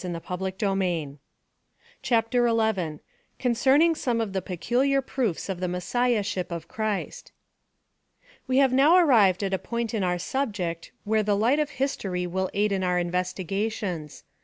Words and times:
128 0.03 0.57
PHTLOSOPHY 0.57 1.03
OF 1.03 1.09
THE 1.13 1.19
CHAPTER 2.01 2.49
XL 2.49 2.95
CONCERNING 3.37 3.93
SOME 3.93 4.19
OP 4.19 4.33
THE 4.33 4.41
PECVLIAR 4.41 4.99
PROOFS 5.03 5.47
OF 5.47 5.59
THi: 5.59 5.67
MESSIAHSHIP 5.67 6.51
OF 6.51 6.67
CHRIST. 6.67 7.31
We 8.47 8.57
have 8.57 8.73
now 8.73 8.97
arrived 8.97 9.43
at 9.43 9.53
a 9.53 9.59
point 9.59 9.93
in 9.93 10.03
our 10.03 10.17
subject 10.17 10.91
wliere 11.07 11.23
the 11.23 11.37
light 11.37 11.59
of 11.59 11.69
history 11.77 12.25
will 12.25 12.49
aid 12.55 12.71
in 12.71 12.83
our 12.83 12.97
investiga 12.99 13.71
tions. 13.71 14.23